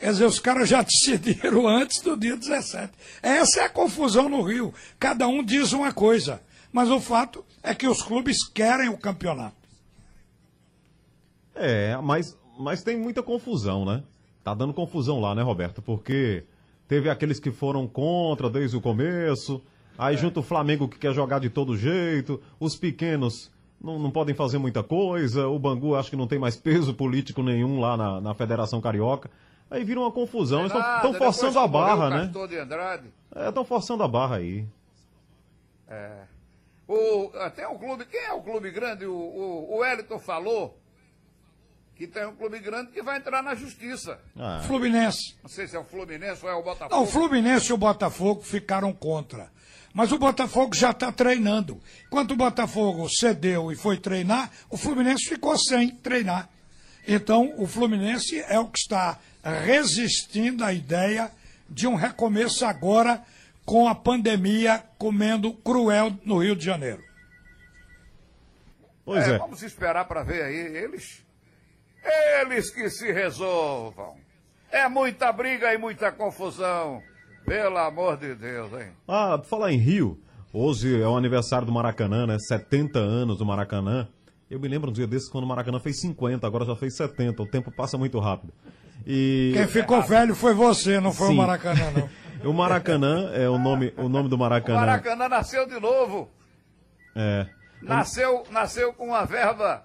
[0.00, 2.90] Quer dizer, os caras já decidiram antes do dia 17.
[3.22, 4.72] Essa é a confusão no Rio.
[4.98, 6.40] Cada um diz uma coisa.
[6.72, 9.56] Mas o fato é que os clubes querem o campeonato.
[11.54, 14.02] É, mas, mas tem muita confusão, né?
[14.44, 15.82] Tá dando confusão lá, né, Roberto?
[15.82, 16.44] Porque
[16.86, 19.60] teve aqueles que foram contra desde o começo,
[19.96, 23.50] aí junto o Flamengo que quer jogar de todo jeito, os pequenos
[23.80, 27.42] não, não podem fazer muita coisa, o Bangu acho que não tem mais peso político
[27.42, 29.30] nenhum lá na, na Federação Carioca.
[29.70, 32.16] Aí vira uma confusão, estão forçando a barra, né?
[32.22, 32.56] Andrade,
[33.34, 34.66] É, estão forçando a barra aí.
[35.88, 36.22] é.
[36.88, 39.04] O, até o clube, quem é o clube grande?
[39.04, 40.78] O, o, o Wellington falou
[41.94, 44.18] que tem um clube grande que vai entrar na justiça.
[44.36, 45.36] Ah, Fluminense.
[45.42, 46.94] Não sei se é o Fluminense ou é o Botafogo.
[46.94, 49.50] Não, o Fluminense e o Botafogo ficaram contra.
[49.92, 51.80] Mas o Botafogo já está treinando.
[52.06, 56.48] Enquanto o Botafogo cedeu e foi treinar, o Fluminense ficou sem treinar.
[57.06, 61.30] Então, o Fluminense é o que está resistindo à ideia
[61.68, 63.22] de um recomeço agora
[63.68, 67.02] com a pandemia comendo cruel no Rio de Janeiro.
[69.04, 69.38] pois é, é.
[69.38, 70.56] Vamos esperar para ver aí.
[70.56, 71.22] Eles,
[72.40, 74.16] eles que se resolvam.
[74.72, 77.02] É muita briga e muita confusão.
[77.44, 78.88] Pelo amor de Deus, hein?
[79.06, 80.18] Ah, falar em Rio,
[80.50, 82.38] hoje é o aniversário do Maracanã, né?
[82.38, 84.08] 70 anos do Maracanã.
[84.50, 87.42] Eu me lembro um dia desses quando o Maracanã fez 50, agora já fez 70.
[87.42, 88.50] O tempo passa muito rápido.
[89.06, 91.34] E Quem ficou velho foi você, não foi Sim.
[91.34, 92.08] o Maracanã, não.
[92.44, 94.78] o Maracanã é o nome, o nome do O Maracanã.
[94.80, 96.28] Maracanã nasceu de novo.
[97.14, 97.46] É.
[97.82, 99.84] Nasceu, nasceu com uma verba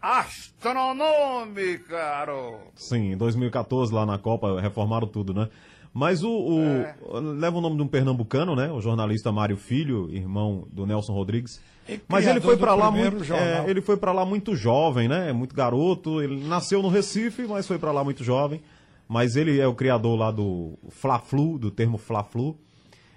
[0.00, 2.58] astronômica, Aro.
[2.74, 5.48] Sim, em 2014 lá na Copa reformaram tudo, né?
[5.92, 8.70] Mas o, o- leva o nome de um pernambucano, né?
[8.70, 11.60] O jornalista Mário Filho, irmão do Nelson Rodrigues.
[11.88, 15.32] E Mas ele foi pra lá muito, é, ele foi para lá muito jovem, né?
[15.32, 16.20] Muito garoto.
[16.22, 18.60] Ele nasceu no Recife, mas foi pra lá muito jovem.
[19.08, 22.58] Mas ele é o criador lá do Fla-Flu, do termo Fla-Flu.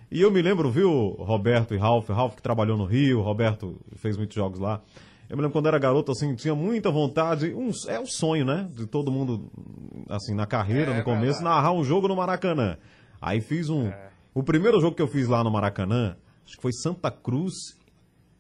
[0.10, 4.16] E eu me lembro, viu, Roberto e Ralph, Ralph que trabalhou no Rio, Roberto fez
[4.18, 4.82] muitos jogos lá.
[5.30, 8.70] Eu me lembro quando era garoto, assim, tinha muita vontade, um, é o sonho, né,
[8.76, 9.50] de todo mundo,
[10.10, 11.44] assim, na carreira, É, no começo, verdade.
[11.46, 12.78] narrar um jogo no Maracanã.
[13.22, 13.90] Aí fiz um,
[14.34, 17.54] o primeiro jogo que eu fiz lá no Maracanã, acho que foi Santa Cruz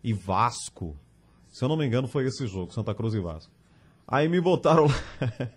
[0.04, 0.98] e Vasco.
[1.48, 3.52] Se eu não me engano, foi esse jogo, Santa Cruz e Vasco.
[4.06, 4.96] Aí me botaram lá.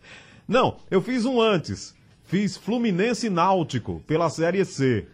[0.46, 1.94] Não, eu fiz um antes.
[2.24, 5.06] Fiz Fluminense Náutico pela Série C.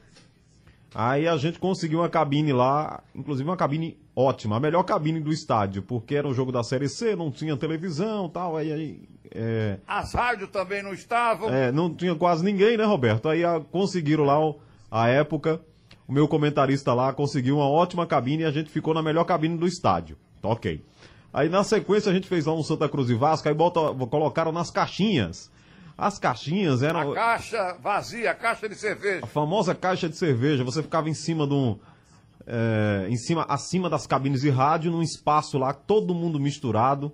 [0.95, 5.33] Aí a gente conseguiu uma cabine lá, inclusive uma cabine ótima, a melhor cabine do
[5.33, 9.09] estádio, porque era o jogo da Série C, não tinha televisão e tal, aí, aí
[9.33, 11.49] é, As rádios também não estavam.
[11.49, 13.29] é, não tinha quase ninguém, né, Roberto?
[13.29, 14.59] Aí a, conseguiram lá, o-
[14.90, 15.61] a época,
[16.09, 19.57] o meu comentarista lá conseguiu uma ótima cabine e a gente ficou na melhor cabine
[19.57, 20.16] do estádio.
[20.43, 20.83] Tá Ok.
[21.33, 24.51] Aí na sequência a gente fez lá um Santa Cruz e Vasco, aí bota, colocaram
[24.53, 25.51] nas caixinhas.
[25.97, 29.21] As caixinhas eram A caixa vazia, a caixa de cerveja.
[29.23, 30.64] a famosa caixa de cerveja.
[30.64, 31.79] Você ficava em cima de um.
[32.47, 37.12] é, em cima, acima das cabines de rádio, num espaço lá, todo mundo misturado.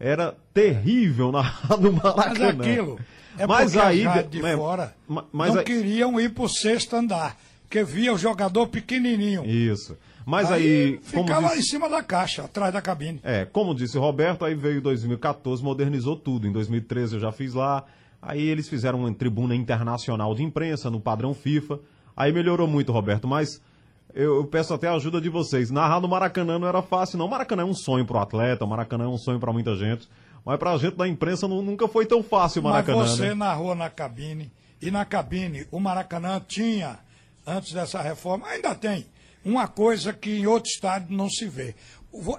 [0.00, 1.42] Era terrível na
[1.78, 2.48] no Mas Maracanã.
[2.64, 2.98] aquilo
[3.38, 6.96] é Mas porque aí, de é, fora ma- mas não aí- queriam ir pro sexto
[6.96, 9.44] andar, porque via o jogador pequenininho.
[9.44, 9.96] Isso.
[10.24, 13.20] Mas aí, como ficava disse- em cima da caixa, atrás da cabine.
[13.22, 16.46] É, como disse o Roberto, aí veio 2014, modernizou tudo.
[16.46, 17.84] Em 2013 eu já fiz lá.
[18.20, 21.80] Aí eles fizeram uma tribuna internacional de imprensa no padrão FIFA.
[22.16, 23.60] Aí melhorou muito, Roberto, mas
[24.14, 25.70] eu, eu peço até a ajuda de vocês.
[25.70, 27.26] Narrar no Maracanã não era fácil, não.
[27.26, 30.08] O Maracanã é um sonho pro atleta, o Maracanã é um sonho pra muita gente.
[30.44, 33.34] Mas pra gente da imprensa não- nunca foi tão fácil o Maracanã, Mas você né?
[33.34, 36.98] narrou na cabine, e na cabine o Maracanã tinha,
[37.46, 39.06] antes dessa reforma, ainda tem,
[39.44, 41.74] uma coisa que em outro estádio não se vê.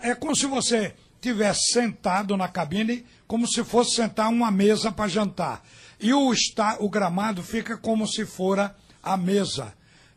[0.01, 5.10] É como se você tivesse sentado na cabine, como se fosse sentar uma mesa para
[5.10, 5.64] jantar.
[5.99, 9.74] E o, está, o gramado fica como se fora a mesa.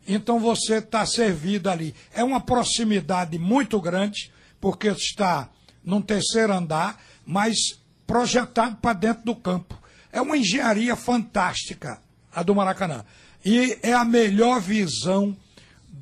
[0.07, 1.95] Então você está servido ali.
[2.13, 5.49] É uma proximidade muito grande, porque está
[5.83, 7.57] num terceiro andar, mas
[8.05, 9.77] projetado para dentro do campo.
[10.11, 12.01] É uma engenharia fantástica,
[12.33, 13.05] a do Maracanã.
[13.45, 15.37] E é a melhor visão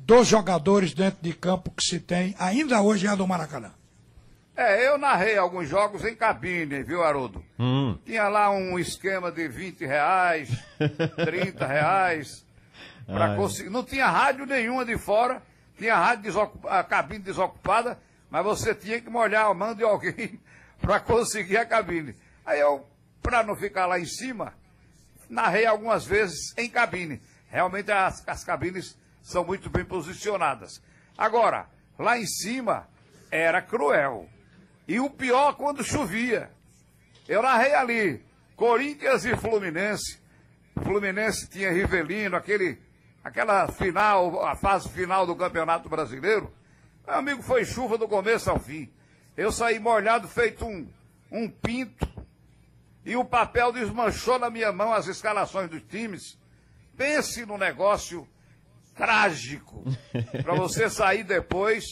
[0.06, 3.72] dos jogadores dentro de campo que se tem, ainda hoje é a do Maracanã.
[4.56, 7.44] É, eu narrei alguns jogos em cabine, viu, Haroldo?
[7.58, 7.98] Hum.
[8.06, 10.48] Tinha lá um esquema de 20 reais,
[11.24, 12.46] 30 reais,
[13.04, 13.36] para Ai.
[13.36, 13.68] conseguir.
[13.68, 15.42] Não tinha rádio nenhuma de fora,
[15.76, 16.66] tinha rádio desocup...
[16.68, 17.98] a cabine desocupada,
[18.30, 20.40] mas você tinha que molhar a mão de alguém
[20.80, 22.14] para conseguir a cabine.
[22.46, 22.86] Aí eu,
[23.20, 24.54] para não ficar lá em cima,
[25.28, 27.20] narrei algumas vezes em cabine.
[27.50, 28.96] Realmente as, as cabines
[29.26, 30.80] são muito bem posicionadas.
[31.18, 31.68] Agora,
[31.98, 32.88] lá em cima
[33.28, 34.28] era cruel.
[34.86, 36.48] E o pior quando chovia.
[37.26, 38.24] Eu narrei ali,
[38.54, 40.20] Corinthians e Fluminense.
[40.80, 42.78] Fluminense tinha Rivelino, aquele,
[43.24, 46.54] aquela final, a fase final do Campeonato Brasileiro.
[47.04, 48.88] Meu amigo, foi chuva do começo ao fim.
[49.36, 50.88] Eu saí molhado, feito um,
[51.32, 52.08] um pinto.
[53.04, 56.38] E o papel desmanchou na minha mão as escalações dos times.
[56.96, 58.26] Pense no negócio
[58.96, 59.84] trágico.
[60.42, 61.84] Para você sair depois,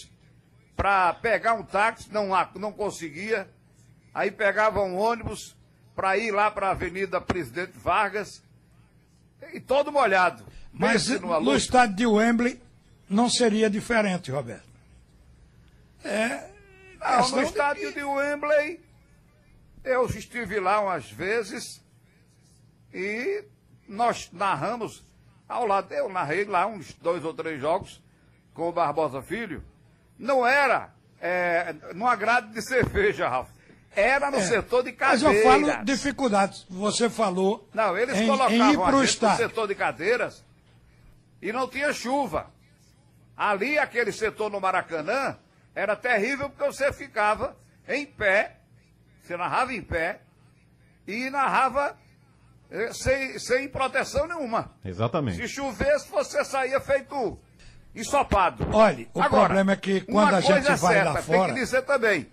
[0.77, 3.49] para pegar um táxi, não, há- não conseguia.
[4.13, 5.57] Aí pegava um ônibus
[5.95, 8.43] para ir lá para a Avenida Presidente Vargas.
[9.53, 10.45] E todo molhado.
[10.73, 12.61] Mas no estádio de Wembley
[13.09, 14.69] não seria diferente, Roberto.
[16.03, 16.51] É.
[16.99, 18.81] Não, no de- estádio de Wembley,
[19.85, 21.81] eu estive lá umas vezes
[22.93, 23.45] e
[23.87, 25.03] nós narramos
[25.55, 25.93] ao lado.
[25.93, 28.03] Eu narrei lá uns dois ou três jogos
[28.53, 29.63] com o Barbosa Filho.
[30.19, 33.49] Não era é, no agrado de cerveja, Ralf.
[33.97, 35.23] Era no É, setor de Mas cadeiras.
[35.23, 35.43] eu
[35.73, 36.67] falo dificuldades.
[36.69, 40.45] Você falou Não, eles em, colocavam em gente no setor de cadeiras
[41.41, 42.51] e não tinha chuva.
[43.37, 45.37] Ali, aquele setor no Maracanã,
[45.75, 47.57] era terrível porque você ficava
[47.89, 48.57] em pé,
[49.23, 50.21] você narrava em pé
[51.07, 51.97] e narrava
[52.93, 54.71] sem, sem proteção nenhuma.
[54.85, 55.37] Exatamente.
[55.37, 57.39] Se chovesse, você saía feito
[57.95, 58.67] ensopado.
[58.73, 61.53] Olha, o Agora, problema é que quando a gente é vai certa, lá Tem fora.
[61.53, 62.27] que dizer também.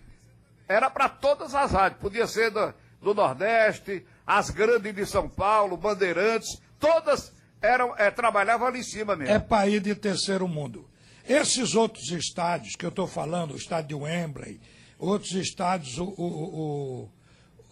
[0.68, 2.02] Era para todas as rádios.
[2.02, 8.68] Podia ser do, do Nordeste, as grandes de São Paulo, Bandeirantes, todas eram, eh, trabalhavam
[8.68, 9.34] ali em cima mesmo.
[9.34, 10.90] é país de terceiro mundo.
[11.28, 14.60] Esses outros estádios que eu estou falando, o estádio de Wembley,
[14.98, 17.10] outros estádios, o, o, o,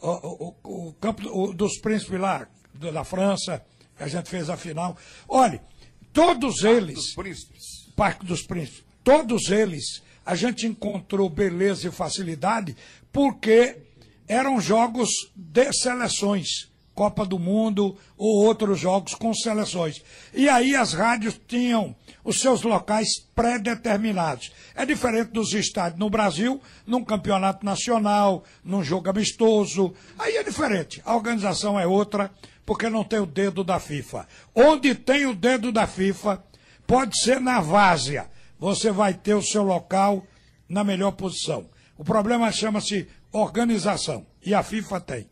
[0.01, 2.47] o, o- o campo do- dos príncipes lá,
[2.79, 3.63] da França,
[3.97, 4.97] que a gente fez a final.
[5.27, 5.61] Olha,
[6.13, 6.95] todos eles.
[6.95, 7.63] Dos príncipes.
[7.95, 8.83] Parque dos Príncipes.
[9.03, 12.75] Todos eles a gente encontrou beleza e facilidade
[13.11, 13.77] porque
[14.27, 16.68] eram jogos de seleções.
[16.99, 20.03] Copa do Mundo ou outros jogos com seleções.
[20.33, 21.95] E aí as rádios tinham
[22.25, 24.51] os seus locais pré-determinados.
[24.75, 29.93] É diferente dos estádios no Brasil, num campeonato nacional, num jogo amistoso.
[30.17, 31.01] Aí é diferente.
[31.05, 32.29] A organização é outra,
[32.65, 34.27] porque não tem o dedo da FIFA.
[34.53, 36.43] Onde tem o dedo da FIFA,
[36.89, 38.27] Pode ser na várzea.
[38.57, 40.25] Você vai ter o seu local
[40.67, 41.69] na melhor posição.
[41.95, 44.25] O problema chama-se organização.
[44.43, 45.29] E a FIFA tem.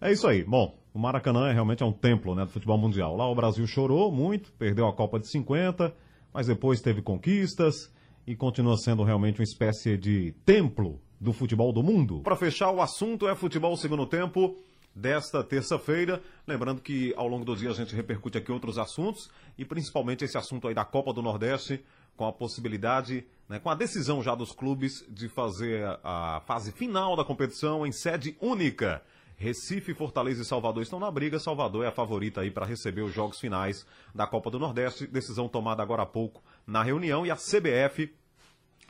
[0.00, 0.42] É isso aí.
[0.42, 3.16] Bom, o Maracanã é realmente é um templo né, do futebol mundial.
[3.16, 5.94] Lá o Brasil chorou muito, perdeu a Copa de 50,
[6.34, 7.88] mas depois teve conquistas
[8.26, 12.22] e continua sendo realmente uma espécie de templo do futebol do mundo.
[12.22, 14.56] Para fechar, o assunto é futebol segundo tempo
[14.92, 16.20] desta terça-feira.
[16.44, 20.36] Lembrando que ao longo do dia a gente repercute aqui outros assuntos e principalmente esse
[20.36, 21.80] assunto aí da Copa do Nordeste,
[22.16, 27.14] com a possibilidade, né, com a decisão já dos clubes de fazer a fase final
[27.14, 29.00] da competição em sede única.
[29.38, 31.38] Recife, Fortaleza e Salvador estão na briga.
[31.38, 35.06] Salvador é a favorita aí para receber os jogos finais da Copa do Nordeste.
[35.06, 38.12] Decisão tomada agora há pouco na reunião e a CBF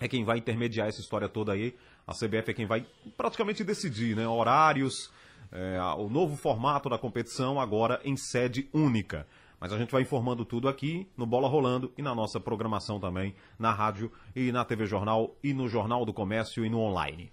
[0.00, 1.76] é quem vai intermediar essa história toda aí.
[2.06, 4.26] A CBF é quem vai praticamente decidir, né?
[4.26, 5.12] Horários,
[5.52, 9.26] é, o novo formato da competição agora em sede única.
[9.60, 13.34] Mas a gente vai informando tudo aqui no Bola Rolando e na nossa programação também,
[13.58, 17.32] na rádio e na TV Jornal e no Jornal do Comércio e no online.